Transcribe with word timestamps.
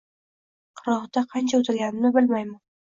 Qirg`oqda 0.81 1.25
qancha 1.37 1.63
o`tirganimni 1.63 2.17
bilmayman 2.21 2.63